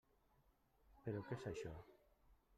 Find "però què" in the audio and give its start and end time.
1.03-1.39